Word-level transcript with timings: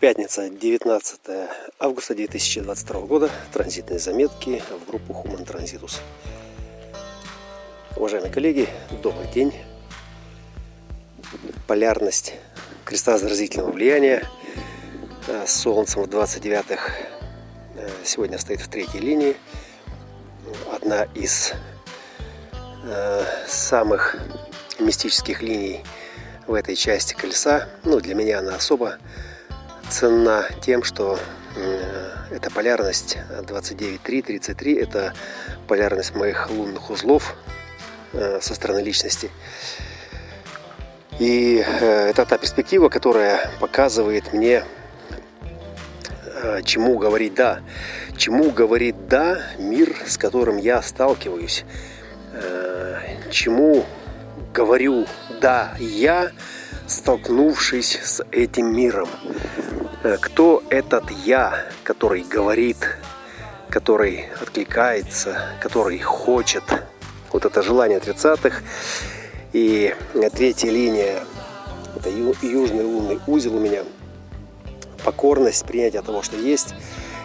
Пятница, 0.00 0.48
19 0.48 1.20
августа 1.78 2.14
2022 2.14 3.00
года. 3.02 3.30
Транзитные 3.52 3.98
заметки 3.98 4.62
в 4.70 4.88
группу 4.88 5.12
Human 5.12 5.46
Transitus. 5.46 5.98
Уважаемые 7.96 8.32
коллеги, 8.32 8.66
добрый 9.02 9.28
день. 9.28 9.52
Полярность 11.66 12.32
креста 12.86 13.18
заразительного 13.18 13.72
влияния 13.72 14.26
э, 15.28 15.44
с 15.46 15.52
Солнцем 15.52 16.04
в 16.04 16.06
29-х 16.06 16.92
э, 17.74 17.88
сегодня 18.02 18.38
стоит 18.38 18.62
в 18.62 18.68
третьей 18.68 19.00
линии. 19.00 19.36
Одна 20.72 21.08
из 21.14 21.52
э, 22.84 23.24
самых 23.46 24.16
мистических 24.78 25.42
линий 25.42 25.82
в 26.46 26.54
этой 26.54 26.74
части 26.74 27.12
колеса. 27.12 27.68
Ну, 27.84 28.00
для 28.00 28.14
меня 28.14 28.38
она 28.38 28.54
особо 28.54 28.96
ценна 29.90 30.46
тем, 30.60 30.84
что 30.84 31.18
э, 31.56 32.10
эта 32.30 32.50
полярность 32.50 33.18
29.3, 33.28 34.80
это 34.80 35.12
полярность 35.66 36.14
моих 36.14 36.48
лунных 36.50 36.90
узлов 36.90 37.36
э, 38.12 38.38
со 38.40 38.54
стороны 38.54 38.80
личности. 38.80 39.30
И 41.18 41.64
э, 41.66 42.10
это 42.10 42.24
та 42.24 42.38
перспектива, 42.38 42.88
которая 42.88 43.50
показывает 43.60 44.32
мне, 44.32 44.64
чему 46.64 46.96
говорит 46.96 47.34
«да». 47.34 47.60
Чему 48.16 48.50
говорит 48.50 49.08
«да» 49.08 49.42
мир, 49.58 49.94
с 50.06 50.16
которым 50.16 50.56
я 50.56 50.80
сталкиваюсь. 50.82 51.64
Чему 53.30 53.84
говорю 54.54 55.06
«да» 55.40 55.74
я, 55.78 56.30
столкнувшись 56.86 57.98
с 58.02 58.24
этим 58.32 58.74
миром. 58.74 59.08
Э, 60.02 60.16
кто 60.18 60.62
этот 60.70 61.10
я, 61.10 61.66
который 61.84 62.22
говорит, 62.22 62.96
который 63.68 64.30
откликается, 64.40 65.42
который 65.60 65.98
хочет. 65.98 66.64
Вот 67.32 67.44
это 67.44 67.62
желание 67.62 67.98
30-х. 67.98 68.62
И 69.52 69.94
третья 70.32 70.70
линия, 70.70 71.22
это 71.96 72.08
южный 72.08 72.84
лунный 72.84 73.20
узел 73.26 73.56
у 73.56 73.60
меня. 73.60 73.82
Покорность, 75.04 75.66
принятие 75.66 76.02
того, 76.02 76.22
что 76.22 76.36
есть, 76.36 76.74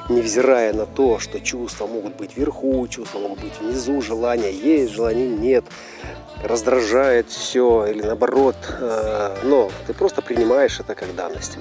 невзирая 0.10 0.74
на 0.74 0.86
то, 0.86 1.20
что 1.20 1.40
чувства 1.40 1.88
могут 1.88 2.16
быть 2.16 2.36
вверху, 2.36 2.88
чувства 2.88 3.20
могут 3.20 3.42
быть 3.42 3.60
внизу, 3.60 4.02
желания 4.02 4.52
есть, 4.52 4.94
желания 4.94 5.30
нет, 5.30 5.64
раздражает 6.44 7.30
все 7.30 7.86
или 7.86 8.02
наоборот, 8.02 8.56
э, 8.70 9.38
но 9.44 9.72
ты 9.88 9.94
просто 9.94 10.22
принимаешь 10.22 10.80
это 10.80 10.94
как 10.96 11.16
данность. 11.16 11.58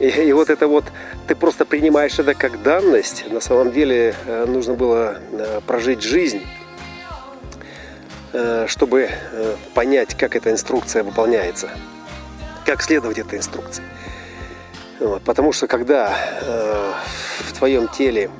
И, 0.00 0.08
и 0.08 0.32
вот 0.32 0.50
это 0.50 0.66
вот, 0.66 0.84
ты 1.28 1.36
просто 1.36 1.64
принимаешь 1.64 2.18
это 2.18 2.34
как 2.34 2.62
данность. 2.62 3.24
На 3.30 3.40
самом 3.40 3.70
деле 3.70 4.14
э, 4.26 4.44
нужно 4.46 4.74
было 4.74 5.18
э, 5.30 5.60
прожить 5.66 6.02
жизнь, 6.02 6.42
э, 8.32 8.66
чтобы 8.68 9.08
понять, 9.74 10.16
как 10.16 10.34
эта 10.34 10.50
инструкция 10.50 11.04
выполняется, 11.04 11.70
как 12.66 12.82
следовать 12.82 13.18
этой 13.18 13.38
инструкции. 13.38 13.84
Потому 15.24 15.52
что 15.52 15.66
когда 15.66 16.16
в 17.40 17.52
твоем 17.52 17.88
теле 17.88 18.30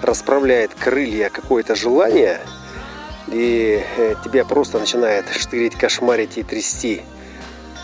расправляет 0.00 0.72
крылья 0.74 1.28
какое-то 1.28 1.74
желание, 1.74 2.40
и 3.28 3.84
тебя 4.24 4.44
просто 4.44 4.78
начинает 4.78 5.28
штырить, 5.28 5.74
кошмарить 5.74 6.38
и 6.38 6.42
трясти– 6.42 7.02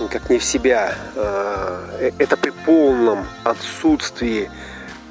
как 0.09 0.31
не 0.31 0.39
в 0.39 0.45
себя. 0.45 0.95
А, 1.17 1.99
э, 1.99 2.11
это 2.19 2.37
при 2.37 2.51
полном 2.51 3.27
отсутствии 3.45 4.51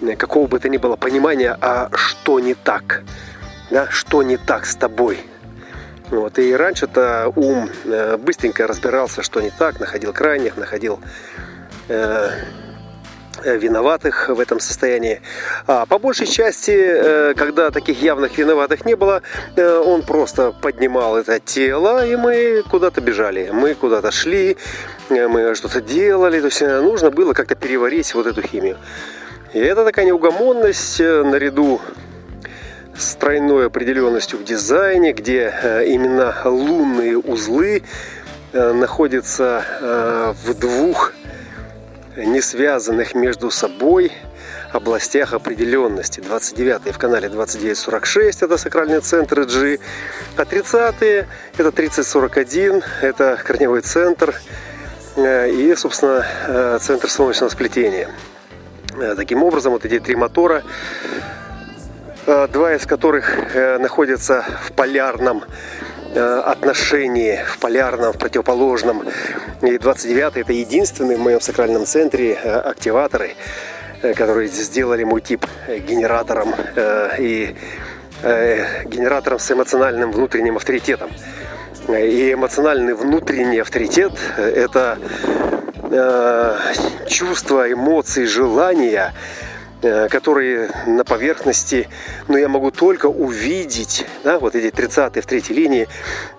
э, 0.02 0.16
какого 0.16 0.48
бы 0.48 0.60
то 0.60 0.70
ни 0.70 0.78
было 0.78 0.96
понимания, 0.96 1.58
а 1.62 1.90
что 1.94 2.40
не 2.40 2.54
так, 2.54 3.04
да, 3.70 3.88
что 3.90 4.24
не 4.24 4.38
так 4.38 4.66
с 4.66 4.76
тобой. 4.76 5.20
Вот. 6.10 6.40
И 6.40 6.54
раньше-то 6.56 7.32
ум 7.36 7.70
э, 7.86 8.18
быстренько 8.18 8.68
разбирался, 8.68 9.24
что 9.24 9.42
не 9.42 9.50
так, 9.50 9.80
находил 9.80 10.14
крайних, 10.14 10.58
находил 10.58 11.00
Э, 11.94 12.30
виноватых 13.44 14.30
в 14.30 14.40
этом 14.40 14.60
состоянии. 14.60 15.22
А 15.68 15.86
по 15.86 16.00
большей 16.00 16.28
части, 16.28 16.72
э, 16.72 17.34
когда 17.36 17.70
таких 17.72 18.02
явных 18.02 18.38
виноватых 18.38 18.86
не 18.86 18.96
было, 18.96 19.22
э, 19.56 19.78
он 19.78 20.04
просто 20.04 20.52
поднимал 20.52 21.18
это 21.18 21.40
тело, 21.40 22.06
и 22.06 22.16
мы 22.16 22.64
куда-то 22.70 23.02
бежали, 23.02 23.50
мы 23.52 23.74
куда-то 23.74 24.12
шли, 24.12 24.58
мы 25.10 25.56
что-то 25.56 25.82
делали. 25.82 26.40
То 26.40 26.48
есть 26.48 26.62
нужно 26.62 27.12
было 27.12 27.34
как-то 27.34 27.56
переварить 27.56 28.14
вот 28.14 28.28
эту 28.28 28.42
химию. 28.42 28.78
И 29.54 29.60
это 29.60 29.84
такая 29.84 30.06
неугомонность 30.06 31.00
наряду 31.00 31.82
с 32.98 33.16
тройной 33.16 33.68
определенностью 33.68 34.40
в 34.40 34.44
дизайне, 34.44 35.12
где 35.12 35.54
именно 35.88 36.36
лунные 36.46 37.18
узлы 37.18 37.84
находятся 38.54 40.36
в 40.44 40.54
двух 40.54 41.14
не 42.26 42.42
связанных 42.42 43.16
между 43.16 43.52
собой 43.52 44.12
областях 44.72 45.34
определенности. 45.34 46.22
29 46.22 46.94
в 46.94 46.98
канале 46.98 47.30
2946 47.30 48.44
это 48.44 48.58
сакральные 48.58 49.02
центры 49.02 49.46
G, 49.46 49.80
а 50.38 50.46
30 50.46 51.28
это 51.58 51.72
3041 51.72 52.84
это 53.02 53.40
корневой 53.44 53.82
центр 53.82 54.36
э, 55.16 55.52
и, 55.52 55.76
собственно, 55.76 56.26
э, 56.48 56.80
центр 56.82 57.10
солнечного 57.10 57.50
сплетения. 57.50 58.10
Э, 58.98 59.16
таким 59.16 59.44
образом, 59.44 59.74
вот 59.74 59.86
эти 59.86 60.00
три 60.00 60.16
мотора, 60.16 60.64
два 62.26 62.76
из 62.76 62.86
которых 62.86 63.36
находятся 63.80 64.46
в 64.64 64.74
полярном 64.74 65.44
отношении 66.16 67.40
в 67.48 67.60
полярном, 67.60 68.14
в 68.14 68.18
противоположном. 68.18 69.04
И 69.62 69.78
29 69.78 70.38
это 70.38 70.54
единственный 70.54 71.16
в 71.16 71.20
моем 71.20 71.42
сакральном 71.42 71.86
центре 71.86 72.34
э, 72.34 72.60
активаторы, 72.60 73.36
э, 74.02 74.14
которые 74.14 74.48
сделали 74.48 75.04
мой 75.04 75.22
тип 75.22 75.46
генератором 75.68 76.54
и 77.20 77.56
генератором 78.24 79.40
с 79.40 79.52
эмоциональным 79.52 80.12
внутренним 80.12 80.58
авторитетом. 80.58 81.10
И 81.88 82.34
эмоциональный 82.34 82.94
внутренний 82.94 83.58
авторитет– 83.58 84.12
это 84.38 85.00
чувства, 87.08 87.72
эмоции, 87.72 88.26
желания, 88.26 89.12
Э, 89.12 89.51
которые 89.82 90.70
на 90.86 91.04
поверхности, 91.04 91.90
но 92.28 92.38
я 92.38 92.48
могу 92.48 92.72
только 92.72 93.08
увидеть, 93.08 94.06
да, 94.24 94.40
вот 94.40 94.56
эти 94.56 94.70
30 94.70 95.24
в 95.24 95.26
третьей 95.26 95.56
линии, 95.56 95.88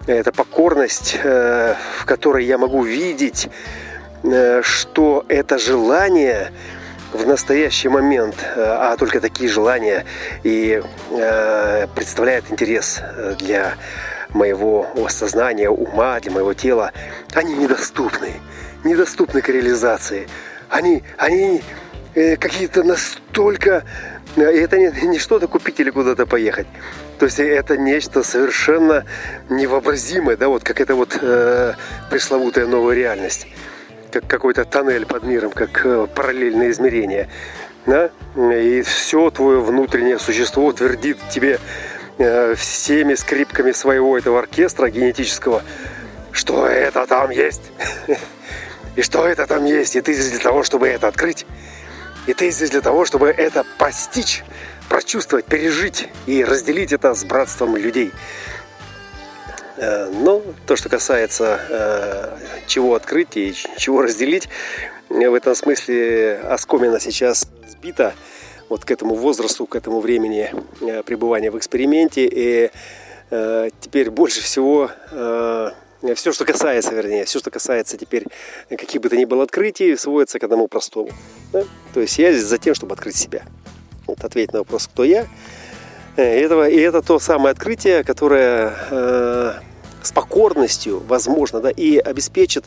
это 0.06 0.32
покорность, 0.32 1.18
э, 1.22 1.74
в 1.98 2.04
которой 2.04 2.44
я 2.44 2.56
могу 2.56 2.82
видеть, 2.84 3.48
э, 4.22 4.62
что 4.62 5.24
это 5.28 5.58
желание 5.58 6.52
в 7.12 7.26
настоящий 7.26 7.88
момент, 7.88 8.36
а 8.56 8.96
только 8.96 9.20
такие 9.20 9.50
желания 9.50 10.06
и 10.44 10.82
представляют 11.94 12.50
интерес 12.50 13.02
для 13.38 13.74
моего 14.30 14.86
осознания, 15.04 15.68
ума, 15.68 16.18
для 16.20 16.32
моего 16.32 16.54
тела, 16.54 16.92
они 17.34 17.52
недоступны, 17.52 18.32
недоступны 18.82 19.42
к 19.42 19.50
реализации. 19.50 20.26
Они, 20.70 21.02
они 21.18 21.60
Э, 21.60 21.81
какие-то 22.14 22.82
настолько... 22.84 23.84
Э, 24.36 24.42
это 24.42 24.78
не, 24.78 24.90
не 25.06 25.18
что-то 25.18 25.48
купить 25.48 25.80
или 25.80 25.90
куда-то 25.90 26.26
поехать. 26.26 26.66
То 27.18 27.26
есть 27.26 27.38
это 27.38 27.76
нечто 27.76 28.22
совершенно 28.22 29.04
невообразимое, 29.48 30.36
да, 30.36 30.48
вот 30.48 30.64
как 30.64 30.80
это 30.80 30.94
вот 30.94 31.18
э, 31.20 31.74
пресловутая 32.10 32.66
новая 32.66 32.96
реальность. 32.96 33.46
Как 34.10 34.26
какой-то 34.26 34.64
тоннель 34.64 35.06
под 35.06 35.22
миром, 35.22 35.52
как 35.52 35.86
э, 35.86 36.06
параллельное 36.14 36.70
измерение. 36.70 37.28
Да? 37.86 38.10
И 38.36 38.82
все 38.82 39.30
твое 39.30 39.60
внутреннее 39.60 40.18
существо 40.18 40.72
твердит 40.72 41.18
тебе 41.30 41.58
э, 42.18 42.54
всеми 42.54 43.14
скрипками 43.14 43.72
своего 43.72 44.16
этого 44.18 44.38
оркестра 44.38 44.88
генетического, 44.88 45.62
что 46.32 46.66
это 46.66 47.06
там 47.06 47.30
есть. 47.30 47.62
И 48.96 49.02
что 49.02 49.26
это 49.26 49.46
там 49.46 49.64
есть. 49.64 49.96
И 49.96 50.00
ты 50.00 50.14
для 50.14 50.38
того, 50.38 50.62
чтобы 50.62 50.88
это 50.88 51.08
открыть, 51.08 51.46
и 52.26 52.34
ты 52.34 52.50
здесь 52.50 52.70
для 52.70 52.80
того, 52.80 53.04
чтобы 53.04 53.28
это 53.28 53.64
постичь, 53.78 54.44
прочувствовать, 54.88 55.44
пережить 55.44 56.08
и 56.26 56.44
разделить 56.44 56.92
это 56.92 57.14
с 57.14 57.24
братством 57.24 57.76
людей. 57.76 58.12
Э, 59.76 60.08
Но 60.12 60.38
ну, 60.38 60.54
то, 60.66 60.76
что 60.76 60.88
касается 60.88 61.60
э, 61.68 62.38
чего 62.66 62.94
открыть 62.94 63.36
и 63.36 63.54
чего 63.76 64.02
разделить, 64.02 64.48
в 65.08 65.34
этом 65.34 65.54
смысле 65.54 66.40
оскомина 66.48 67.00
сейчас 67.00 67.48
сбита 67.68 68.14
вот 68.68 68.84
к 68.84 68.90
этому 68.90 69.14
возрасту, 69.14 69.66
к 69.66 69.74
этому 69.74 70.00
времени 70.00 70.52
э, 70.80 71.02
пребывания 71.02 71.50
в 71.50 71.58
эксперименте. 71.58 72.28
И 72.30 72.70
теперь 73.80 74.10
больше 74.10 74.42
всего 74.42 74.90
все, 76.14 76.32
что 76.32 76.44
касается, 76.44 76.94
вернее, 76.94 77.24
все, 77.24 77.38
что 77.38 77.50
касается 77.50 77.96
теперь 77.96 78.26
каких 78.68 79.00
бы 79.00 79.08
то 79.08 79.16
ни 79.16 79.24
было 79.24 79.44
открытий, 79.44 79.96
сводится 79.96 80.38
к 80.38 80.44
одному 80.44 80.68
простому. 80.68 81.08
Да? 81.50 81.64
То 81.92 82.00
есть 82.00 82.18
я 82.18 82.32
здесь 82.32 82.44
за 82.44 82.58
тем, 82.58 82.74
чтобы 82.74 82.94
открыть 82.94 83.16
себя. 83.16 83.42
Вот 84.06 84.24
ответить 84.24 84.52
на 84.52 84.60
вопрос, 84.60 84.88
кто 84.88 85.04
я. 85.04 85.26
Э, 86.16 86.22
этого, 86.22 86.68
и 86.68 86.78
это 86.78 87.02
то 87.02 87.18
самое 87.18 87.52
открытие, 87.52 88.04
которое 88.04 88.74
э, 88.90 89.52
с 90.02 90.12
покорностью, 90.12 91.02
возможно, 91.06 91.60
да, 91.60 91.70
и 91.70 91.98
обеспечит 91.98 92.64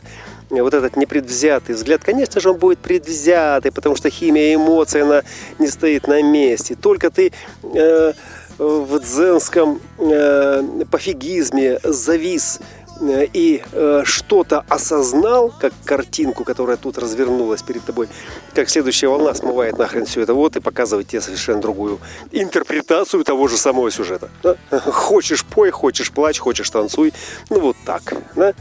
вот 0.50 0.74
этот 0.74 0.96
непредвзятый 0.96 1.74
взгляд. 1.74 2.02
Конечно 2.04 2.40
же, 2.40 2.50
он 2.50 2.58
будет 2.58 2.78
предвзятый, 2.78 3.72
потому 3.72 3.96
что 3.96 4.10
химия 4.10 4.54
эмоций, 4.54 5.02
она 5.02 5.22
не 5.58 5.68
стоит 5.68 6.06
на 6.06 6.22
месте. 6.22 6.76
Только 6.76 7.10
ты 7.10 7.32
э, 7.62 8.12
в 8.58 9.00
дзенском 9.00 9.80
э, 9.98 10.62
пофигизме 10.90 11.78
завис 11.82 12.60
Э, 12.60 12.85
и 13.02 13.62
э, 13.72 14.02
что-то 14.04 14.64
осознал, 14.68 15.52
как 15.60 15.72
картинку, 15.84 16.44
которая 16.44 16.76
тут 16.76 16.98
развернулась 16.98 17.62
перед 17.62 17.84
тобой, 17.84 18.08
как 18.54 18.68
следующая 18.68 19.08
волна 19.08 19.34
смывает 19.34 19.78
нахрен 19.78 20.06
все 20.06 20.22
это 20.22 20.34
вот 20.34 20.56
и 20.56 20.60
показывает 20.60 21.08
тебе 21.08 21.20
совершенно 21.20 21.60
другую 21.60 21.98
интерпретацию 22.32 23.24
того 23.24 23.48
же 23.48 23.56
самого 23.56 23.90
сюжета. 23.90 24.30
Да? 24.42 24.56
Хочешь 24.80 25.44
пой, 25.44 25.70
хочешь 25.70 26.10
плачь, 26.10 26.38
хочешь 26.38 26.70
танцуй. 26.70 27.12
Ну 27.50 27.60
вот 27.60 27.76
так. 27.84 28.14
Да? 28.34 28.54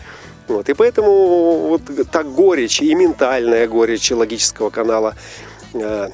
Вот. 0.48 0.70
И 0.70 0.74
поэтому 0.74 1.68
вот 1.68 1.82
так 2.12 2.32
горечь 2.32 2.82
и 2.82 2.94
ментальная 2.94 3.68
горечь 3.68 4.12
логического 4.12 4.70
канала 4.70 5.16
э, 5.74 5.76
Э, 5.76 6.10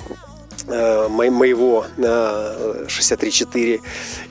моего 0.68 1.86
63.4 1.98 3.82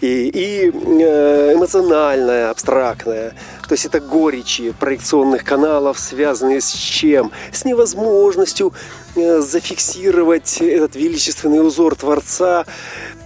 и, 0.01 0.29
и 0.29 0.71
э, 0.71 1.55
эмоциональная, 1.55 2.51
абстрактная. 2.51 3.35
То 3.69 3.73
есть 3.73 3.87
это 3.87 4.01
горечи 4.01 4.73
проекционных 4.79 5.45
каналов, 5.45 5.99
связанные 5.99 6.61
с 6.61 6.71
чем? 6.73 7.33
С 7.53 7.65
невозможностью 7.65 8.73
э, 9.17 9.41
зафиксировать 9.41 10.61
этот 10.61 10.97
величественный 10.97 11.65
узор 11.65 11.95
Творца 11.95 12.65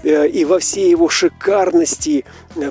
и 0.03 0.45
во 0.45 0.59
всей 0.59 0.91
его 0.91 1.09
шикарности 1.09 2.27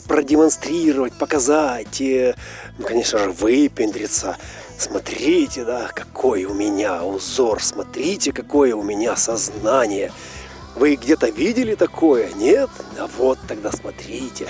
продемонстрировать, 0.08 1.14
показать, 1.14 2.00
ну, 2.00 2.86
конечно 2.86 3.18
же, 3.18 3.32
выпендриться. 3.32 4.38
Смотрите, 4.78 5.64
да, 5.64 5.90
какой 5.94 6.46
у 6.46 6.54
меня 6.54 7.04
узор, 7.04 7.62
смотрите, 7.62 8.34
какое 8.34 8.76
у 8.76 8.84
меня 8.84 9.16
сознание. 9.16 10.12
Вы 10.76 10.96
где-то 10.96 11.30
видели 11.30 11.76
такое? 11.76 12.32
Нет? 12.34 12.70
А 12.98 13.08
вот 13.18 13.40
тогда 13.48 13.72
смотрите. 13.72 14.48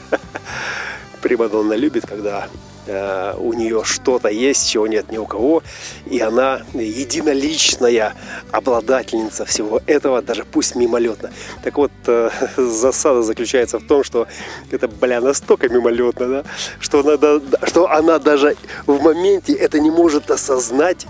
Примадонна 1.22 1.72
любит, 1.72 2.06
когда 2.06 2.48
Э, 2.88 3.34
у 3.38 3.52
нее 3.52 3.82
что-то 3.84 4.28
есть, 4.28 4.70
чего 4.70 4.86
нет 4.86 5.12
ни 5.12 5.18
у 5.18 5.26
кого, 5.26 5.62
и 6.06 6.20
она 6.20 6.62
единоличная 6.72 8.14
обладательница 8.50 9.44
всего 9.44 9.82
этого, 9.86 10.22
даже 10.22 10.46
пусть 10.46 10.74
мимолетно. 10.74 11.30
Так 11.62 11.76
вот, 11.76 11.92
э, 12.06 12.30
засада 12.56 13.22
заключается 13.22 13.78
в 13.78 13.86
том, 13.86 14.02
что 14.04 14.26
это, 14.70 14.88
бля, 14.88 15.20
настолько 15.20 15.68
мимолетно, 15.68 16.28
да, 16.28 16.44
что 16.80 17.00
она, 17.00 17.40
что 17.64 17.90
она 17.90 18.18
даже 18.18 18.56
в 18.86 19.02
моменте 19.02 19.52
это 19.52 19.80
не 19.80 19.90
может 19.90 20.30
осознать, 20.30 21.06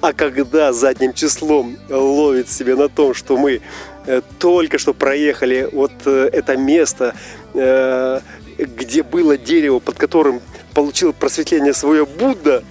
а 0.00 0.12
когда 0.12 0.72
задним 0.72 1.12
числом 1.12 1.76
ловит 1.88 2.50
себе 2.50 2.74
на 2.74 2.88
том, 2.88 3.14
что 3.14 3.36
мы 3.36 3.60
э, 4.06 4.22
только 4.40 4.78
что 4.78 4.92
проехали 4.92 5.68
вот 5.70 5.92
это 6.04 6.56
место, 6.56 7.14
где 7.54 9.02
было 9.02 9.36
дерево, 9.36 9.78
под 9.78 9.98
которым 9.98 10.40
получил 10.74 11.12
просветление 11.12 11.72
свое 11.72 12.06
Будда, 12.06 12.64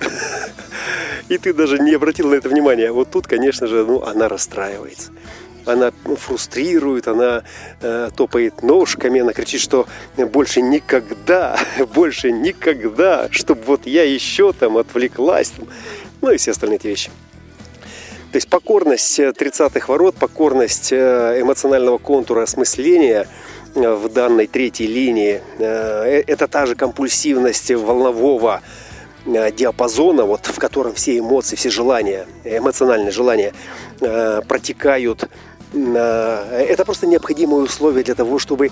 и 1.30 1.38
ты 1.38 1.53
даже 1.53 1.80
не 1.80 1.94
обратил 1.94 2.30
на 2.30 2.36
это 2.36 2.50
внимания. 2.50 2.92
Вот 2.92 3.12
тут, 3.12 3.27
конечно 3.27 3.68
же, 3.68 3.86
ну, 3.86 4.03
она 4.03 4.27
расстраивается. 4.27 5.12
Она 5.65 5.92
фрустрирует, 6.18 7.07
она 7.07 7.44
э, 7.81 8.09
топает 8.15 8.63
ножками, 8.63 9.21
она 9.21 9.31
кричит, 9.31 9.62
что 9.62 9.88
больше 10.18 10.62
никогда, 10.62 11.59
больше 11.94 12.31
никогда, 12.31 13.27
чтобы 13.31 13.62
вот 13.63 13.86
я 13.86 14.03
еще 14.03 14.53
там 14.53 14.77
отвлеклась. 14.77 15.53
Ну 16.21 16.31
и 16.31 16.38
все 16.38 16.51
остальные 16.51 16.77
эти 16.77 16.88
вещи. 16.88 17.12
То 18.31 18.38
есть 18.38 18.50
покорность 18.50 19.19
30-х 19.19 19.92
ворот, 19.92 20.15
покорность 20.15 20.92
э, 20.92 21.42
эмоционального 21.42 21.98
контура 21.98 22.44
осмысления– 22.44 23.27
в 23.76 24.10
данной 24.10 24.48
третьей 24.48 24.88
линии. 24.88 25.42
Э, 25.58 26.04
э, 26.06 26.24
это 26.28 26.48
та 26.48 26.66
же 26.66 26.76
компульсивность 26.76 27.72
волнового 27.72 28.62
э, 29.26 29.52
диапазона, 29.52 30.26
вот, 30.26 30.46
в 30.46 30.58
котором 30.60 30.94
все 30.94 31.18
эмоции, 31.18 31.56
все 31.56 31.70
желания, 31.70 32.28
эмоциональные 32.44 33.12
желания 33.12 33.54
протекают. 34.48 35.30
Это 35.74 36.84
просто 36.86 37.08
необходимые 37.08 37.64
условия 37.64 38.04
для 38.04 38.16
того, 38.16 38.40
чтобы, 38.40 38.72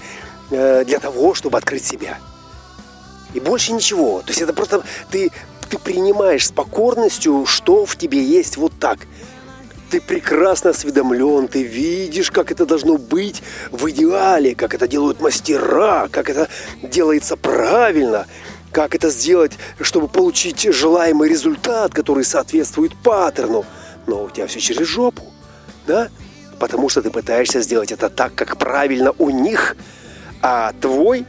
для 0.49 0.99
того, 0.99 1.33
чтобы 1.33 1.57
открыть 1.57 1.85
себя. 1.85 2.17
И 3.35 3.39
больше 3.39 3.73
ничего. 3.73 4.21
То 4.21 4.29
есть 4.29 4.41
это 4.41 4.53
просто 4.53 4.83
ты, 5.11 5.31
ты 5.69 5.77
принимаешь 5.77 6.47
с 6.47 6.51
покорностью, 6.51 7.45
что 7.45 7.85
в 7.85 7.95
тебе 7.95 8.21
есть 8.21 8.57
вот 8.57 8.73
так– 8.79 8.99
ты 9.89 9.99
прекрасно 9.99 10.69
осведомлен, 10.69 11.47
ты 11.47 11.63
видишь, 11.63 12.31
как 12.31 12.51
это 12.51 12.65
должно 12.65 12.97
быть 12.97 13.41
в 13.71 13.89
идеале, 13.89 14.55
как 14.55 14.73
это 14.73 14.87
делают 14.87 15.19
мастера, 15.19 16.07
как 16.11 16.29
это 16.29 16.47
делается 16.83 17.35
правильно, 17.35 18.27
как 18.71 18.95
это 18.95 19.09
сделать, 19.09 19.53
чтобы 19.81 20.07
получить 20.07 20.61
желаемый 20.61 21.27
результат, 21.27 21.93
который 21.93 22.23
соответствует 22.23 22.95
паттерну. 23.03 23.65
Но 24.07 24.23
у 24.23 24.29
тебя 24.29 24.47
все 24.47 24.59
через 24.59 24.87
жопу, 24.87 25.23
да? 25.87 26.09
Потому 26.59 26.89
что 26.89 27.01
ты 27.01 27.09
пытаешься 27.09 27.61
сделать 27.61 27.91
это 27.91 28.09
так, 28.09 28.35
как 28.35 28.57
правильно 28.57 29.13
у 29.17 29.29
них, 29.29 29.75
а 30.41 30.73
твой 30.79 31.25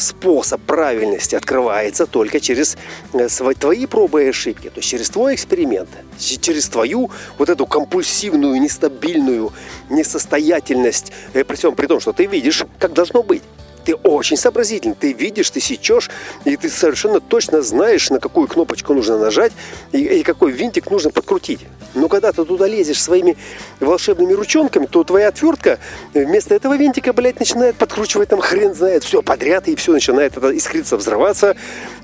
способ 0.00 0.60
правильности 0.62 1.34
открывается 1.34 2.06
только 2.06 2.40
через 2.40 2.76
э, 3.12 3.28
твои 3.58 3.86
пробы 3.86 4.24
и 4.24 4.28
ошибки, 4.28 4.68
то 4.68 4.78
есть 4.78 4.88
через 4.88 5.10
твой 5.10 5.34
эксперимент, 5.34 5.88
через 6.18 6.68
твою 6.68 7.10
вот 7.38 7.48
эту 7.48 7.66
компульсивную, 7.66 8.60
нестабильную 8.60 9.52
несостоятельность, 9.88 11.12
э, 11.34 11.44
при 11.44 11.56
всем 11.56 11.74
при 11.74 11.86
том, 11.86 12.00
что 12.00 12.12
ты 12.12 12.26
видишь, 12.26 12.64
как 12.78 12.92
должно 12.92 13.22
быть. 13.22 13.42
Ты 13.90 13.96
очень 13.96 14.36
сообразительный, 14.36 14.94
ты 14.94 15.12
видишь, 15.12 15.50
ты 15.50 15.58
сечешь, 15.58 16.10
и 16.44 16.56
ты 16.56 16.68
совершенно 16.68 17.18
точно 17.18 17.60
знаешь, 17.60 18.08
на 18.10 18.20
какую 18.20 18.46
кнопочку 18.46 18.94
нужно 18.94 19.18
нажать 19.18 19.50
и, 19.90 19.98
и 19.98 20.22
какой 20.22 20.52
винтик 20.52 20.92
нужно 20.92 21.10
подкрутить. 21.10 21.66
Но 21.94 22.06
когда 22.06 22.30
ты 22.30 22.44
туда 22.44 22.68
лезешь 22.68 23.02
своими 23.02 23.36
волшебными 23.80 24.32
ручонками, 24.32 24.86
то 24.86 25.02
твоя 25.02 25.26
отвертка 25.26 25.80
вместо 26.14 26.54
этого 26.54 26.76
винтика, 26.76 27.12
блядь, 27.12 27.40
начинает 27.40 27.74
подкручивать 27.74 28.28
там 28.28 28.40
хрен 28.40 28.74
знает 28.74 29.02
все 29.02 29.22
подряд, 29.22 29.66
и 29.66 29.74
все 29.74 29.90
начинает 29.90 30.36
это 30.36 30.56
искриться, 30.56 30.96
взрываться, 30.96 31.56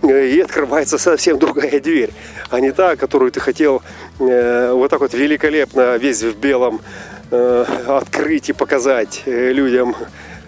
э, 0.03 0.27
и 0.27 0.41
открывается 0.41 0.99
совсем 0.99 1.39
другая 1.47 1.79
дверь, 1.79 2.11
а 2.51 2.59
не 2.59 2.73
та, 2.73 2.97
которую 2.97 3.31
ты 3.31 3.39
хотел 3.39 3.81
э, 4.19 4.73
вот 4.73 4.91
так 4.91 4.99
вот 4.99 5.15
великолепно, 5.15 5.99
весь 5.99 6.21
в 6.21 6.37
белом, 6.37 6.81
э, 7.31 7.65
открыть 7.87 8.49
и 8.49 8.53
показать 8.53 9.23
э, 9.27 9.53
людям 9.53 9.95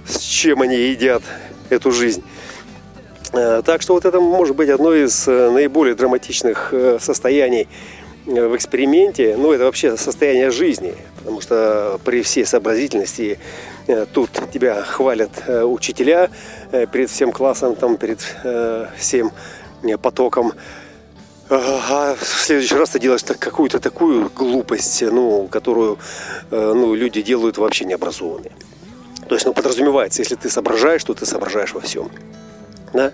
с 0.09 0.19
чем 0.19 0.62
они 0.62 0.77
едят 0.77 1.23
эту 1.71 1.93
жизнь. 1.93 2.25
Э, 3.33 3.62
так 3.65 3.83
что 3.83 3.95
вот 3.95 4.05
это 4.05 4.21
может 4.21 4.57
быть 4.57 4.71
одно 4.71 4.95
из 4.95 5.29
э, 5.29 5.50
наиболее 5.50 5.95
драматичных 5.95 6.71
э, 6.73 6.99
состояний 7.00 7.69
в 8.25 8.55
эксперименте. 8.57 9.37
Ну, 9.38 9.53
это 9.53 9.65
вообще 9.65 9.97
состояние 9.97 10.50
жизни, 10.50 10.95
потому 11.17 11.41
что 11.41 11.99
при 12.05 12.23
всей 12.23 12.45
сообразительности 12.45 13.38
тут 14.12 14.29
тебя 14.53 14.83
хвалят 14.83 15.31
учителя 15.49 16.29
перед 16.93 17.09
всем 17.09 17.33
классом, 17.33 17.75
там, 17.75 17.97
перед 17.97 18.21
всем 18.99 19.33
потоком. 20.03 20.53
А 21.49 22.17
в 22.21 22.27
следующий 22.27 22.75
раз 22.75 22.91
ты 22.91 22.99
делаешь 22.99 23.25
какую-то 23.25 23.81
такую 23.81 24.31
глупость, 24.37 25.00
ну, 25.00 25.49
которую 25.50 25.97
ну, 26.50 26.95
люди 26.95 27.23
делают 27.23 27.57
вообще 27.57 27.87
необразованные. 27.87 28.53
То 29.28 29.35
есть, 29.35 29.47
ну, 29.47 29.52
подразумевается, 29.52 30.23
если 30.23 30.35
ты 30.35 30.49
соображаешь, 30.49 31.04
то 31.04 31.14
ты 31.14 31.26
соображаешь 31.26 31.75
во 31.75 31.80
всем. 31.80 32.11
Да? 32.92 33.12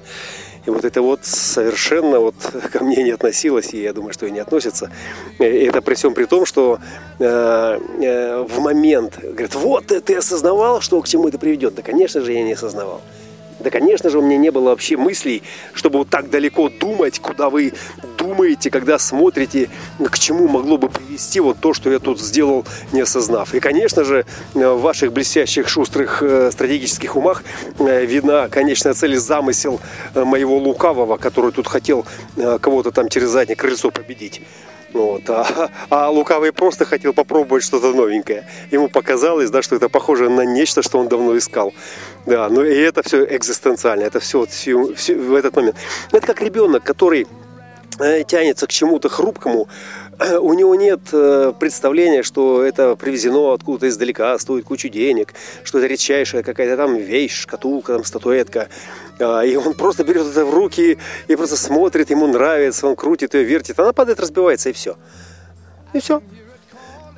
И 0.67 0.71
вот 0.71 0.85
это 0.85 1.03
вот 1.03 1.25
совершенно 1.25 2.21
вот 2.21 2.35
ко 2.73 2.83
мне 2.83 3.03
не 3.03 3.11
относилось, 3.11 3.75
и 3.75 3.83
я 3.83 3.93
думаю, 3.93 4.13
что 4.13 4.27
и 4.27 4.31
не 4.31 4.39
относится. 4.39 4.91
И 5.39 5.45
это 5.45 5.83
при 5.83 5.95
всем 5.95 6.15
при 6.15 6.25
том, 6.25 6.47
что 6.47 6.79
э, 7.19 7.79
э, 8.01 8.47
в 8.49 8.61
момент, 8.61 9.19
говорят, 9.23 9.55
вот 9.55 9.87
ты 9.87 10.17
осознавал, 10.17 10.81
что 10.81 11.01
к 11.03 11.09
чему 11.09 11.29
это 11.29 11.39
приведет. 11.39 11.75
Да, 11.75 11.83
конечно 11.83 12.21
же, 12.21 12.33
я 12.33 12.43
не 12.43 12.53
осознавал. 12.53 13.03
Да, 13.65 13.71
конечно 13.71 14.11
же, 14.11 14.19
у 14.19 14.23
меня 14.23 14.37
не 14.37 14.51
было 14.51 14.69
вообще 14.71 14.99
мыслей, 14.99 15.43
чтобы 15.73 16.01
вот 16.01 16.11
так 16.11 16.29
далеко 16.29 16.69
думать, 16.69 17.19
куда 17.19 17.49
вы 17.49 17.73
думаете, 18.19 18.71
когда 18.71 18.99
смотрите, 18.99 19.71
к 19.99 20.19
чему 20.19 20.49
могло 20.49 20.77
бы 20.77 20.91
привести 20.91 21.41
вот 21.41 21.59
то, 21.61 21.73
что 21.73 21.91
я 21.91 21.99
тут 21.99 22.21
сделал, 22.21 22.67
не 22.93 23.01
осознав. 23.01 23.55
И, 23.55 23.61
конечно 23.61 24.05
же, 24.05 24.27
в 24.53 24.77
ваших 24.77 25.15
блестящих, 25.15 25.67
шустрых 25.67 26.23
э, 26.23 26.51
стратегических 26.53 27.17
умах 27.17 27.43
э, 27.79 28.05
видна 28.05 28.49
конечная 28.49 28.93
цель 28.93 29.15
и 29.15 29.17
замысел 29.17 29.81
э, 30.15 30.25
моего 30.25 30.59
лукавого, 30.59 31.17
который 31.17 31.51
тут 31.51 31.67
хотел 31.67 32.05
кого-то 32.61 32.91
там 32.91 33.09
через 33.09 33.31
заднее 33.31 33.57
крыльцо 33.57 33.91
победить. 33.91 34.43
Вот. 34.95 35.29
А, 35.29 35.71
а 35.91 36.09
Лукавый 36.09 36.53
просто 36.53 36.85
хотел 36.85 37.13
попробовать 37.13 37.65
что-то 37.65 37.93
новенькое. 37.93 38.47
Ему 38.71 38.89
показалось, 38.89 39.51
да, 39.51 39.61
что 39.61 39.77
это 39.77 39.89
похоже 39.89 40.31
на 40.31 40.43
нечто, 40.43 40.83
что 40.83 40.99
он 40.99 41.09
давно 41.09 41.37
искал. 41.37 41.75
Да, 42.27 42.49
ну 42.49 42.65
и 42.65 42.75
это 42.75 43.03
все 43.03 43.25
экзистенциально, 43.25 44.05
это 44.05 44.21
все, 44.21 44.47
все, 44.47 44.95
все 44.95 45.17
в 45.17 45.35
этот 45.35 45.57
момент. 45.57 45.77
Это 46.13 46.27
как 46.27 46.41
ребенок, 46.41 46.85
который 46.85 47.27
э, 47.99 48.23
тянется 48.23 48.67
к 48.67 48.71
чему-то 48.71 49.09
хрупкому, 49.09 49.69
у 50.41 50.53
него 50.55 50.75
нет 50.75 51.01
э, 51.13 51.53
представления, 51.59 52.23
что 52.23 52.63
это 52.63 52.97
привезено 52.97 53.53
откуда-то 53.53 53.89
издалека, 53.89 54.39
стоит 54.39 54.65
кучу 54.65 54.89
денег, 54.89 55.35
что 55.63 55.79
это 55.79 55.87
редчайшая 55.87 56.43
какая-то 56.43 56.77
там 56.77 56.97
вещь, 56.97 57.41
шкатулка, 57.41 57.95
там 57.95 58.05
статуэтка. 58.05 58.69
А, 59.19 59.43
и 59.43 59.57
он 59.57 59.75
просто 59.75 60.05
берет 60.05 60.27
это 60.27 60.45
в 60.45 60.55
руки 60.55 60.99
и 61.29 61.37
просто 61.37 61.57
смотрит, 61.57 62.11
ему 62.11 62.27
нравится, 62.27 62.87
он 62.87 62.97
крутит 62.97 63.35
ее, 63.35 63.45
вертит, 63.45 63.79
она 63.79 63.93
падает, 63.93 64.21
разбивается, 64.21 64.71
и 64.71 64.73
все. 64.73 64.97
И 65.93 66.01
все. 66.01 66.23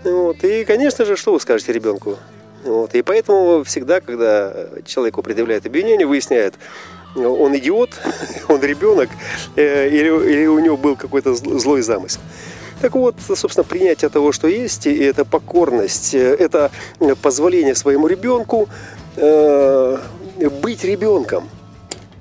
Вот. 0.05 0.45
И, 0.45 0.65
конечно 0.65 1.05
же, 1.05 1.17
что 1.17 1.33
вы 1.33 1.41
скажете 1.41 1.73
ребенку? 1.73 2.17
Вот. 2.65 2.95
И 2.95 3.03
поэтому 3.03 3.65
всегда, 3.65 4.01
когда 4.01 4.53
человеку 4.85 5.23
предъявляют 5.23 5.67
обвинение, 5.67 6.07
выясняют, 6.07 6.55
он 7.15 7.57
идиот, 7.57 7.91
он 8.49 8.63
ребенок, 8.63 9.09
э, 9.57 9.89
или, 9.89 10.33
или 10.33 10.47
у 10.47 10.59
него 10.59 10.77
был 10.77 10.97
какой-то 10.97 11.35
злой 11.35 11.81
замысел. 11.81 12.21
Так 12.81 12.95
вот, 12.95 13.15
собственно, 13.35 13.65
принятие 13.65 14.11
того, 14.11 14.33
что 14.33 14.49
есть, 14.49 14.87
и 14.87 14.95
это 14.99 15.25
покорность, 15.25 16.15
э, 16.15 16.35
это 16.35 16.71
позволение 17.23 17.75
своему 17.75 18.07
ребенку 18.07 18.69
э, 19.17 19.99
быть 20.63 20.85
ребенком 20.85 21.49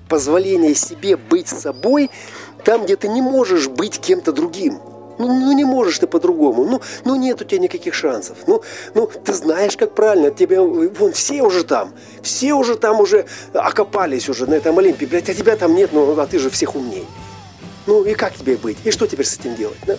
позволение 0.08 0.76
себе 0.76 1.18
быть 1.18 1.48
собой 1.48 2.10
там, 2.64 2.84
где 2.86 2.96
ты 2.96 3.08
не 3.08 3.22
можешь 3.22 3.68
быть 3.68 4.00
кем-то 4.00 4.32
другим. 4.32 4.80
Ну, 5.18 5.28
ну 5.28 5.52
не 5.54 5.64
можешь 5.64 6.00
ты 6.00 6.08
по-другому. 6.08 6.66
Ну, 6.66 6.82
ну 7.06 7.16
нет 7.16 7.42
у 7.42 7.46
тебя 7.46 7.60
никаких 7.60 7.94
шансов. 7.94 8.38
Ну, 8.48 8.62
ну 8.94 9.08
ты 9.08 9.34
знаешь, 9.34 9.78
как 9.78 9.96
правильно. 9.96 10.30
Тебе, 10.30 10.60
вон, 10.60 11.14
все 11.14 11.42
уже 11.42 11.64
там. 11.64 11.94
Все 12.22 12.54
уже 12.54 12.76
там 12.76 13.00
уже 13.00 13.26
окопались 13.54 14.28
уже 14.28 14.46
на 14.46 14.56
этом 14.56 14.78
Олимпе. 14.78 15.06
Блядь, 15.06 15.30
а 15.30 15.34
тебя 15.34 15.56
там 15.56 15.74
нет, 15.74 15.92
ну, 15.94 16.20
а 16.20 16.28
ты 16.28 16.38
же 16.38 16.50
всех 16.50 16.76
умней. 16.76 17.06
Ну 17.88 18.04
и 18.04 18.14
как 18.14 18.34
тебе 18.34 18.58
быть? 18.58 18.78
И 18.84 18.92
что 18.92 19.08
теперь 19.08 19.26
с 19.26 19.40
этим 19.40 19.56
делать? 19.56 19.78
Да? 19.86 19.96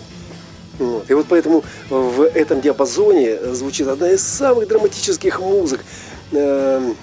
Вот. 0.79 1.09
И 1.09 1.13
вот 1.13 1.25
поэтому 1.29 1.63
в 1.89 2.21
этом 2.21 2.61
диапазоне 2.61 3.53
звучит 3.53 3.87
одна 3.87 4.11
из 4.11 4.21
самых 4.21 4.67
драматических 4.67 5.39
музык. 5.39 5.83
Эм, 6.31 6.95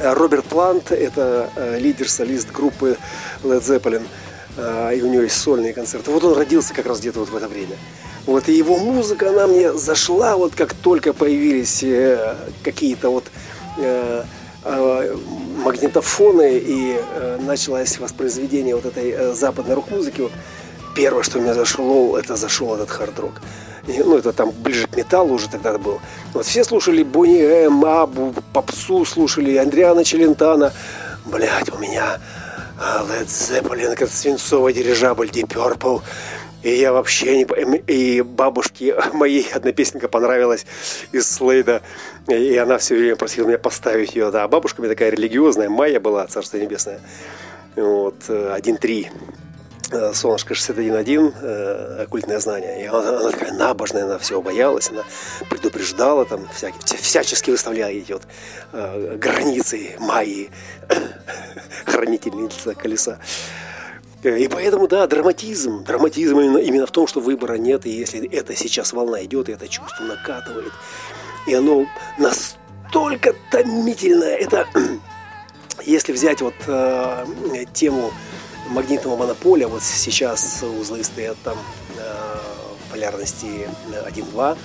Роберт 0.00 0.44
Плант– 0.46 0.90
это 0.92 1.50
э, 1.56 1.78
лидер-солист 1.78 2.50
группы 2.50 2.96
Led 3.42 3.62
Zeppelin, 3.62 4.06
э, 4.56 4.96
и 4.96 5.02
у 5.02 5.06
него 5.08 5.22
есть 5.22 5.36
сольные 5.36 5.72
концерты. 5.72 6.10
Вот 6.10 6.24
он 6.24 6.34
родился 6.36 6.74
как 6.74 6.86
раз 6.86 7.00
где-то 7.00 7.20
вот 7.20 7.28
в 7.28 7.36
это 7.36 7.48
время. 7.48 7.76
Вот, 8.26 8.48
и 8.48 8.52
его 8.52 8.76
музыка, 8.78 9.30
она 9.30 9.46
мне 9.46 9.72
зашла, 9.72 10.36
вот 10.36 10.54
как 10.54 10.74
только 10.74 11.12
появились 11.12 11.82
э, 11.82 12.36
какие-то 12.62 13.10
вот 13.10 13.24
магнитофоны 15.62 16.56
и 16.56 16.96
началось 17.40 17.98
воспроизведение 17.98 18.76
вот 18.76 18.86
этой 18.86 19.34
западной 19.34 19.74
рок-музыки, 19.74 20.22
вот 20.22 20.32
первое, 20.94 21.22
что 21.22 21.38
мне 21.38 21.54
зашло, 21.54 22.18
это 22.18 22.36
зашел 22.36 22.74
этот 22.74 22.90
хард-рок 22.90 23.40
ну, 23.86 24.16
это 24.16 24.32
там 24.32 24.50
ближе 24.50 24.86
к 24.86 24.96
металлу 24.96 25.34
уже 25.34 25.48
тогда 25.48 25.76
был. 25.78 26.00
Вот 26.32 26.46
все 26.46 26.64
слушали 26.64 27.02
Бонни 27.02 27.40
Эм, 27.40 27.84
Абу, 27.84 28.34
Попсу 28.52 29.04
слушали, 29.04 29.56
Андриана 29.56 30.04
Челентана. 30.04 30.72
Блять, 31.24 31.70
у 31.72 31.78
меня 31.78 32.18
а, 32.78 33.04
Led 33.04 33.26
Zeppelin, 33.26 33.94
как 33.94 34.08
свинцовый 34.08 34.72
дирижабль 34.72 35.28
Deep 35.28 35.48
Purple. 35.48 36.02
И 36.62 36.76
я 36.76 36.92
вообще 36.92 37.36
не... 37.36 37.78
И 37.86 38.22
бабушке 38.22 38.96
моей 39.12 39.46
одна 39.52 39.72
песенка 39.72 40.08
понравилась 40.08 40.64
из 41.12 41.30
Слейда. 41.30 41.82
И 42.28 42.56
она 42.56 42.78
все 42.78 42.94
время 42.94 43.16
просила 43.16 43.46
меня 43.46 43.58
поставить 43.58 44.14
ее. 44.14 44.30
Да, 44.30 44.48
бабушка 44.48 44.80
мне 44.80 44.88
такая 44.88 45.10
религиозная, 45.10 45.68
Майя 45.68 46.00
была, 46.00 46.26
Царство 46.26 46.56
Небесное. 46.56 47.00
Вот, 47.76 48.16
1-3. 48.28 49.08
Э, 49.92 50.04
Э, 50.04 50.14
Солнышко 50.14 50.54
61.1, 50.54 51.34
э, 51.40 52.02
оккультное 52.04 52.38
знание. 52.40 52.84
И 52.84 52.86
она, 52.86 53.18
она 53.20 53.30
такая 53.30 53.52
набожная, 53.52 54.04
она 54.04 54.18
все 54.18 54.40
боялась, 54.40 54.90
она 54.90 55.04
предупреждала, 55.48 56.24
там, 56.24 56.48
всякие, 56.54 56.80
всячески 56.98 57.50
выставляла 57.50 57.96
идет 57.98 58.22
э, 58.72 59.16
границы 59.16 59.96
Майи, 59.98 60.50
хранительница 61.86 62.74
колеса. 62.74 63.18
И 64.22 64.48
поэтому, 64.48 64.88
да, 64.88 65.06
драматизм. 65.06 65.84
Драматизм 65.84 66.40
именно, 66.40 66.58
именно 66.58 66.86
в 66.86 66.90
том, 66.90 67.06
что 67.06 67.20
выбора 67.20 67.54
нет. 67.54 67.84
И 67.84 67.90
если 67.90 68.26
это 68.30 68.56
сейчас 68.56 68.94
волна 68.94 69.22
идет, 69.24 69.48
и 69.48 69.52
это 69.52 69.68
чувство 69.68 70.04
накатывает, 70.04 70.72
и 71.46 71.54
оно 71.54 71.86
настолько 72.18 73.34
томительное. 73.50 74.36
Это, 74.36 74.66
если 75.84 76.12
взять 76.12 76.40
вот 76.40 76.54
э, 76.66 77.26
тему 77.74 78.12
магнитного 78.68 79.16
монополя. 79.16 79.68
Вот 79.68 79.82
сейчас 79.82 80.62
узлы 80.62 81.04
стоят 81.04 81.36
там 81.44 81.58
э, 81.96 82.36
полярности 82.90 83.68
1-2. 83.90 84.58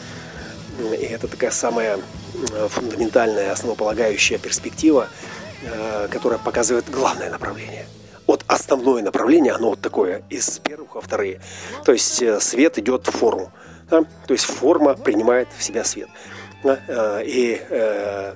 И 1.00 1.06
это 1.06 1.28
такая 1.28 1.52
самая 1.52 1.98
э, 1.98 2.68
фундаментальная, 2.70 3.52
основополагающая 3.52 4.38
перспектива, 4.38 5.08
э, 5.64 6.08
которая 6.10 6.40
показывает 6.40 6.90
главное 6.90 7.30
направление. 7.30 7.86
Вот 8.28 8.44
основное 8.48 9.02
направление, 9.02 9.54
оно 9.54 9.72
вот 9.72 9.82
такое, 9.82 10.24
из 10.30 10.60
первых 10.60 10.96
во 10.96 11.02
вторые. 11.02 11.42
То 11.84 11.92
есть 11.92 12.22
э, 12.22 12.40
свет 12.40 12.78
идет 12.78 13.08
в 13.08 13.12
форму. 13.12 13.52
Да? 13.90 14.04
То 14.28 14.34
есть 14.34 14.46
форма 14.46 14.94
принимает 14.94 15.50
в 15.58 15.64
себя 15.64 15.84
свет. 15.84 16.10
Да? 16.64 17.22
И 17.24 17.62
э, 17.70 18.34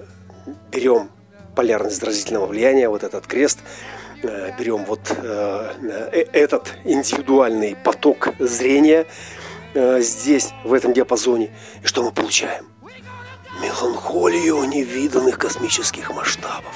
берем 0.71 1.09
полярность 1.55 1.99
заразительного 1.99 2.47
влияния, 2.47 2.89
вот 2.89 3.03
этот 3.03 3.27
крест, 3.27 3.59
Э, 3.59 4.02
берем 4.23 4.85
вот 4.85 5.01
э, 5.09 5.73
э, 6.11 6.25
этот 6.33 6.73
индивидуальный 6.83 7.75
поток 7.75 8.29
зрения 8.39 9.05
здесь, 9.75 10.49
в 10.63 10.71
этом 10.71 10.93
диапазоне, 10.93 11.49
и 11.81 11.87
что 11.87 12.03
мы 12.03 12.11
получаем? 12.11 12.67
Меланхолию 13.59 14.63
невиданных 14.65 15.39
космических 15.39 16.13
масштабов. 16.13 16.75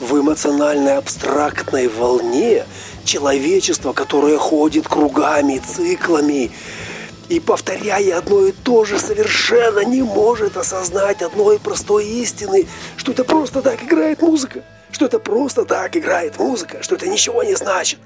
В 0.00 0.18
эмоциональной 0.18 0.96
абстрактной 0.96 1.86
волне 1.86 2.64
человечество, 3.04 3.92
которое 3.92 4.36
ходит 4.36 4.88
кругами, 4.88 5.58
циклами, 5.58 6.50
и 7.28 7.38
повторяя 7.38 8.18
одно 8.18 8.46
и 8.46 8.52
то 8.52 8.84
же, 8.84 8.98
совершенно 8.98 9.84
не 9.84 10.02
может 10.02 10.56
осознать 10.56 11.22
одной 11.22 11.60
простой 11.60 12.04
истины, 12.04 12.66
что 12.96 13.12
это 13.12 13.22
просто 13.22 13.62
так 13.62 13.80
играет 13.82 14.22
музыка 14.22 14.64
что 14.94 15.06
это 15.06 15.18
просто 15.18 15.64
так 15.64 15.96
играет 15.96 16.38
музыка, 16.38 16.82
что 16.82 16.94
это 16.94 17.08
ничего 17.08 17.42
не 17.42 17.54
значит. 17.54 17.98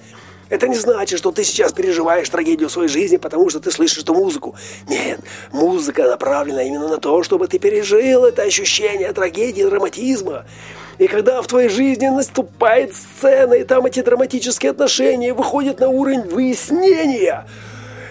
Это 0.49 0.67
не 0.67 0.77
значит, 0.77 1.19
что 1.19 1.31
ты 1.31 1.45
сейчас 1.45 1.75
переживаешь 1.75 2.27
трагедию 2.31 2.71
своей 2.71 2.89
жизни, 2.89 3.19
потому 3.19 3.51
что 3.51 3.61
ты 3.61 3.71
слышишь 3.71 3.99
эту 3.99 4.15
музыку. 4.15 4.57
Нет, 4.89 5.21
музыка 5.53 6.05
направлена 6.05 6.63
именно 6.63 6.89
на 6.89 6.97
то, 6.97 7.23
чтобы 7.23 7.47
ты 7.47 7.59
пережил 7.59 8.25
это 8.25 8.43
ощущение 8.43 9.13
трагедии, 9.13 9.63
драматизма. 9.63 10.47
И 10.97 11.07
когда 11.07 11.43
в 11.43 11.47
твоей 11.47 11.69
жизни 11.69 12.07
наступает 12.07 12.97
сцена, 12.97 13.53
и 13.53 13.65
там 13.65 13.85
эти 13.85 14.01
драматические 14.01 14.71
отношения 14.71 15.35
выходят 15.35 15.81
на 15.81 15.89
уровень 15.91 16.23
выяснения– 16.23 17.47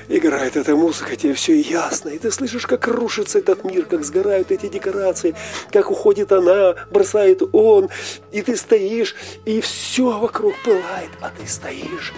играет 0.08 0.56
эта 0.56 0.76
музыка, 0.76 1.16
тебе 1.16 1.34
все 1.34 1.60
ясно, 1.60 2.10
и 2.10 2.18
ты 2.18 2.32
слышишь, 2.32 2.66
как 2.66 2.88
рушится 2.88 3.40
этот 3.40 3.64
мир, 3.64 3.86
как 3.86 4.04
сгорают 4.04 4.52
эти 4.52 4.68
декорации, 4.68 5.36
как 5.72 5.92
уходит 5.92 6.32
она, 6.32 6.76
бросает 6.90 7.42
он, 7.52 7.90
и 8.32 8.42
ты 8.42 8.56
стоишь, 8.56 9.16
и 9.46 9.62
все 9.62 10.18
вокруг 10.18 10.54
пылает, 10.64 11.12
а 11.22 11.30
ты 11.30 11.48
стоишь 11.48 12.14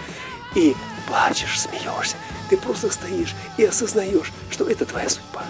и 0.54 0.74
плачешь, 1.06 1.60
смеешься. 1.60 2.16
Ты 2.48 2.56
просто 2.56 2.90
стоишь 2.90 3.34
и 3.56 3.64
осознаешь, 3.64 4.32
что 4.50 4.68
это 4.68 4.84
твоя 4.84 5.08
судьба. 5.08 5.44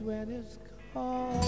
when 0.00 0.30
it's 0.32 0.58
cold. 0.94 1.39